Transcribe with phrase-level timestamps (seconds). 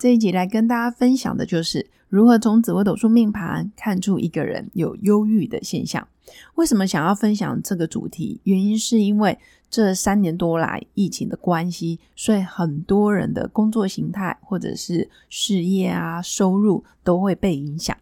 [0.00, 6.08] 这一集来跟大家分享的就是如何从紫微斗数命盘看出一个人有忧郁的现象。
[6.54, 8.40] 为什么想要分享这个主题？
[8.44, 17.94] 原因是因为这三年多来疫情的关系，所以很多人的工作形态或者是事业啊、收入都会被影响。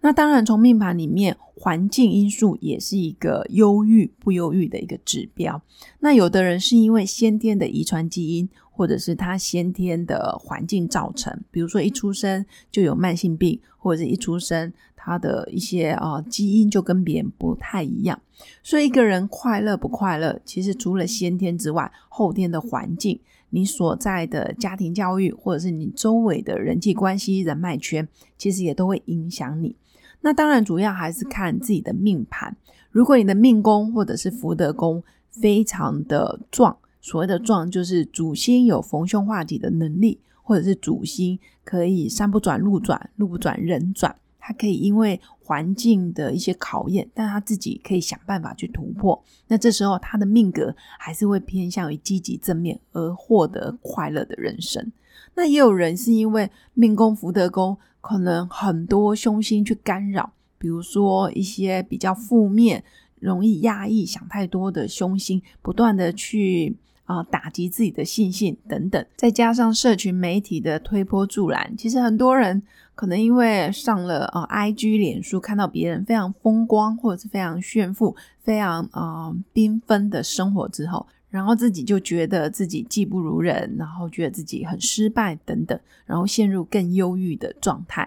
[0.00, 5.60] 那当然，从命盘里面环境因素也是一个忧郁不忧郁的一个指标。
[6.00, 8.48] 那有的人是因为先天的遗传基因。
[8.78, 18.20] 或者是他先天的环境造成，比如说一出生就有慢性病，或者是一出生他的一些啊基因就跟别人不太一样。
[18.62, 23.18] 所以一个人快乐不快乐，其实除了先天之外，后天的环境、
[23.50, 29.76] 你所在的家庭教育，或者是你周围的人际关系、人脉圈，其实也都会影响你。
[30.20, 32.56] 那当然，主要还是看自己的命盘。
[32.90, 36.76] 如果你的命宫或者是福德宫非常的壮。
[37.00, 44.14] 所谓的壮，就是主星有逢凶化吉的能力，或者是主星可以山不转路转，路不转人转，
[44.48, 49.22] 他可以因为环境的一些考验，但他自己可以想办法去突破。
[49.46, 54.90] 那这时候他的命格还是会偏向于积极正面，而获得快乐的人生。
[55.34, 62.82] 那也有人是因为命宫福德宫可能很多凶星去干扰，比如说一些比较负面、
[63.20, 66.74] 容易压抑、想太多的凶星，不断的去。
[67.08, 72.62] 啊，打击自己的信心等等，再加上社群媒体的推波助澜，其实很多人
[72.94, 88.06] 可能因为上了啊，IG、脸书，看到别人非常风光或者是非常炫富、非常啊缤纷的生活之后，然后自己就觉得自己技不如人，然后觉得自己很失败等等，然后陷入更忧郁的状态。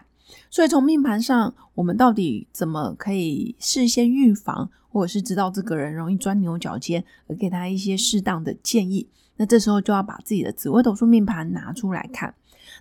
[0.50, 9.08] 所以从命盘上，我们到底怎么可以事先预防，或者是知道这个人容易钻牛角尖，而给他一些适当的建议？
[9.38, 12.34] 那这时候就要把自己的紫微斗数命盘拿出来看。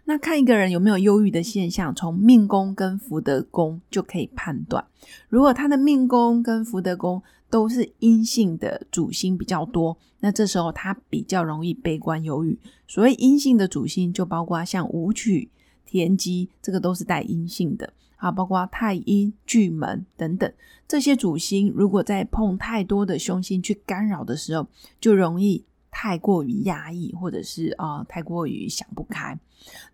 [0.05, 4.84] 那看一个人有没有忧郁的现象，从命宫跟福德宫就可以判断。
[5.28, 12.59] 如果他的命宫跟福德宫都是阴性的主星比较多，那这时候他比较容易悲观忧郁。
[12.87, 15.50] 所谓阴性的主星，就包括像武曲。
[15.91, 20.53] 天机这个都是带阴性的啊，包括太阴、巨门等等
[20.87, 24.67] 这些主星，如果在碰太多的凶星去干扰的时候，
[25.01, 29.37] 就容易太过于压抑，或者是啊太过于想不开。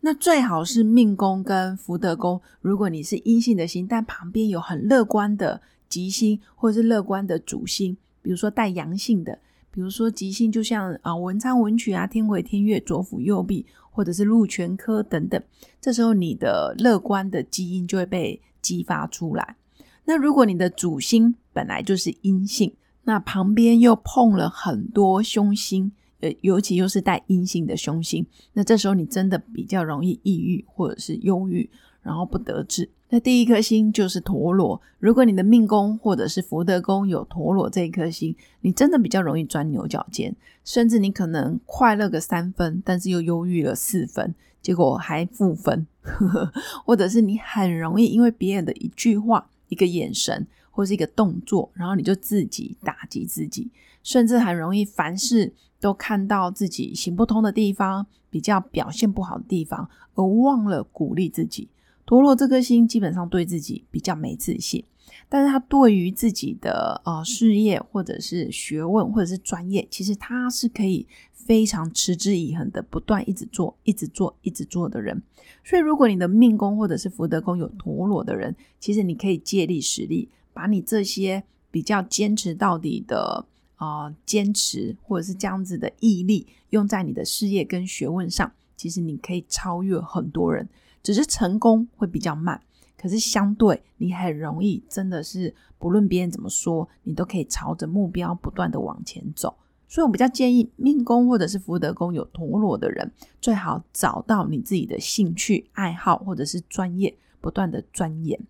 [0.01, 9.39] 那最好是命宫跟福德宫，如果你是阴性的星，但旁边有很乐观的吉星，或者是乐观的主星，比如说带阳性的，
[9.77, 13.65] 比如说吉星，就像啊文昌、文曲啊、天魁、天月、左辅、右弼。
[13.97, 15.43] 或者是禄全科等等，
[15.81, 19.57] 这时候你的乐观的基因就会被激发出来。
[20.05, 31.71] 那如果你的主星本来就是阴性，那旁边又碰了很多凶星，呃，尤其又是带阴性的凶星，那这时候你真的比较容易抑郁或者是忧郁，
[32.03, 32.91] 然后不得志。
[33.09, 34.81] 那第一颗星就是陀螺。
[34.99, 40.35] 如果你的命宫或者是福德宫有陀螺这一颗星，你真的比较容易钻牛角尖，
[40.65, 45.87] 甚至你可能快乐个三分，但是又忧郁了四分，结果还负分。
[46.85, 53.71] 或者是你很容易因为别人的一句话、一个眼神或是一个动作，然后你就自己打击自己，
[54.03, 61.69] 甚至很容易凡事都看到自己行不通的地方、比较表现不好的地方，而忘了鼓励自己。
[62.07, 64.85] 陀螺这颗星基本上对自己比较没自信，
[65.29, 75.21] 但是他对于自己的呃事业或者是学问或者是专业，其实他是可以非常持之以恒的不断一直做、一直做、一直做的人。
[75.65, 81.43] 所以，如果你的命宫或者是福德宫有陀螺的人，其实你可以借力使力，把你这些
[81.73, 83.45] 比较坚持到底的
[83.75, 90.69] 啊坚持或者是这样子的毅力，用在你的事业跟学问上，其实你可以超越很多人。
[91.03, 92.61] 只是成功会比较慢，
[92.99, 99.57] 可是相对你很容易，真的是不论别人怎么说，你都可以朝着目标不断的往前走。
[99.87, 108.41] 所以我比较建议命宫或者是福德宫有陀螺的人，最好找到你自己的兴趣爱好或者是专业，不断的钻研。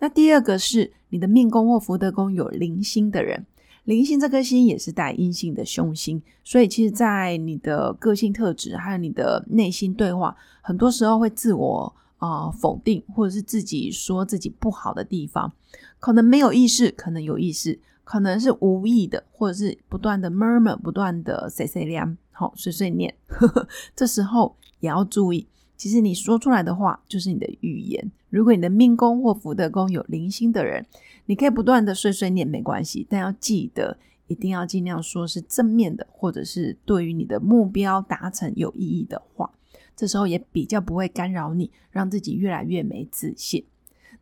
[0.00, 3.46] 那第二个是你的命宫或福德宫有零星的人，
[3.84, 11.94] 灵性这颗星也是带阴性的凶星，所以其实，在你的个性特质还有你的内心对话，很多时候会自我。
[12.22, 15.52] 啊否定，或者是自己说自己不好的地方，
[15.98, 23.12] 可能没有意识，可能有意识，可能是无意的，或者是不断的 murmur，不断的碎碎念，好碎碎念。
[23.96, 28.12] 这时候也要注意，其实你说出来的话就是你的语言。
[28.32, 30.86] 如果你的命宫或福德宫有零星的人，
[31.26, 33.98] 你可以不断的碎碎念，没关系，但要记得。
[34.28, 39.50] 一定要尽量说是正面的，或者是对于你的目标达成有意义的话，
[39.94, 43.66] 这时候也比较不会干扰你，让自己越来越没自信。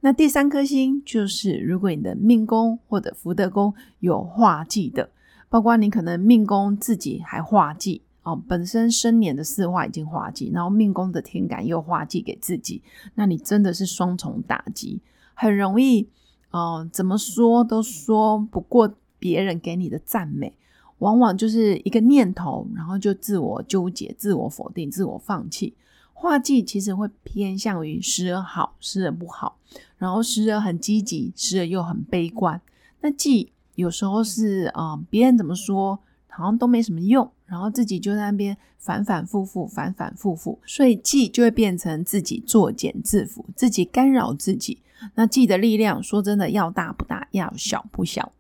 [0.01, 5.11] 那第三颗星就是，如果你的命宫或者福德宫有化忌的，
[5.49, 8.03] 包括你可能命宫自己还化忌
[8.37, 12.83] 本身生年的四化已经化忌，然后命宫的天干又化忌给自己，
[13.15, 15.01] 那你真的是双重打击，
[15.35, 16.09] 很容易
[16.51, 18.95] 哦，怎么说都说不过。
[19.23, 20.57] 别人给你的赞美，
[21.01, 25.75] 往往就是一个念头，然后就自我纠结、自我否定、自我放弃。
[26.15, 29.59] 画技其实会偏向于时而好，时而不好，
[29.99, 32.59] 然后时而很积极，时而又很悲观。
[33.03, 35.99] 那技有时候是啊，别人怎么说
[36.31, 44.81] 好像都没什么用，然后自己就在那边反反复复、反反复复，所以记就会变成自己作茧自缚，自己干扰自己。
[45.15, 48.33] 那记的力量，说真的，要大不大，要小不小。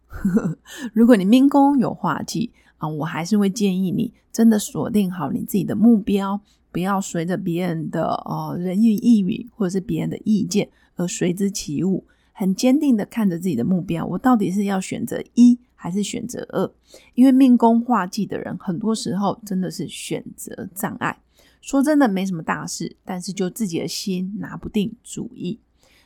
[0.92, 6.40] 如果你命宫有化忌啊，我还是会建议你真的锁定好你自己的目标，
[6.72, 16.71] 不要随着别人的呃人云亦云或者是别人的意见而随之起舞，很坚定的看着自己的目标，我到底是要选择一还是选择二？
[17.15, 21.19] 因为命宫化忌的人，很多时候真的是选择障碍。
[21.62, 25.59] 说真的，没什么大事，但是就自己的心拿不定主意。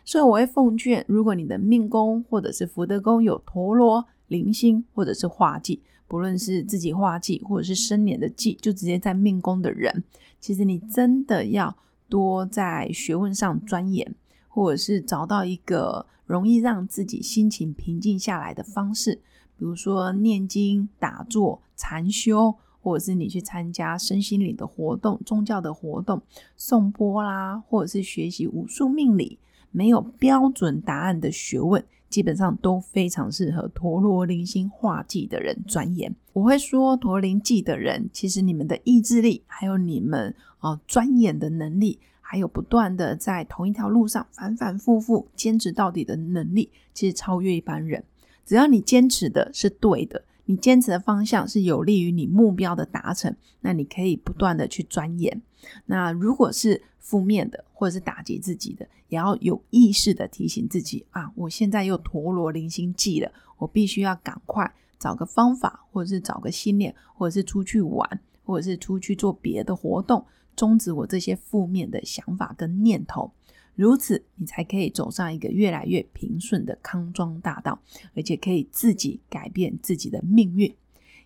[0.05, 10.05] 所以我会奉劝，如果你的命宫或者是福德宫有陀螺、零星或者是化忌，不论是自己化忌或者是生年的忌，就直接在命宫的人，
[10.39, 11.77] 其实你真的要
[12.09, 14.15] 多在学问上钻研，
[14.47, 19.21] 或者是找到一个容易让自己心情平静下来的方式，
[19.59, 26.21] 比如说念经、打坐、禅修，或者是你去参加身心灵的活动、宗教的活动、
[26.57, 29.39] 颂钵啦，或者是学习武术、命理。
[29.77, 36.15] 没有标准答案的学问，基本上都非常适合陀罗灵星化忌的人钻研。
[36.33, 48.05] 我会说，陀灵忌的人，其实你们的意志力，还有你们啊钻研的能力，还有不断的在同一条路上反反复复坚持到底的能力，其实超越一般人。
[48.45, 55.43] 只要你坚持的是对的，你坚持的方向是有利于你目标的达成，那你可以不断的去钻研。
[55.87, 70.25] 那如果是负面的，或者是打击自己的，也要有意识的提醒自己啊，我现在又陀螺零星记了，我必须要赶快找个方法，或者是找个心念，或者是出去玩，或者是出去做别的活动，
[70.55, 73.31] 终止我这些负面的想法跟念头。
[73.75, 77.81] 如此，你才可以走上一个越来越平顺的康庄大道，
[78.15, 80.75] 而且可以自己改变自己的命运。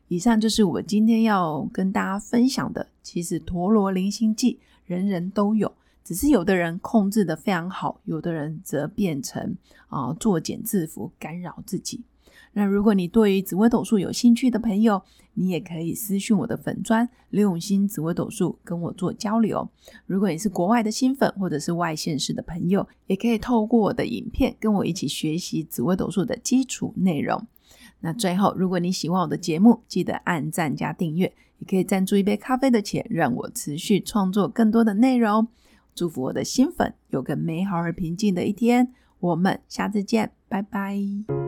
[0.08, 2.88] 以上就是我今天要跟大家分享的。
[3.02, 5.70] 其实陀螺零星记人人都有，
[6.02, 9.56] 只是有的人控制的非常好，有的人则变成
[9.88, 12.02] 啊作茧自缚，干扰自己。
[12.58, 15.00] 那如果你对于紫微斗数有兴趣的朋友，
[15.34, 19.70] 你也可以私讯我的粉砖刘永新紫微斗数跟我做交流。
[20.06, 27.46] 如果你是国外的新粉或者是外县市的朋友，也可以透过我的影片跟我一起学习紫微斗数的基础内容。
[28.00, 35.46] 那最后，如果你喜欢我的节目，记得按赞加订阅，也可以赞助一杯咖啡的钱，让我持续创作更多的内容。
[35.94, 38.92] 祝福我的新粉有个美好而平静的一天。
[39.20, 41.47] 我们下次见，拜拜。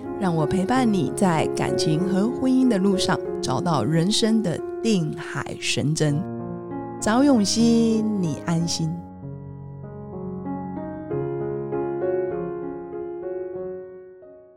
[0.21, 6.21] 让我陪伴你在感情和婚姻的路上找到人生的定海神针。
[7.01, 8.95] 找永熙，你安心。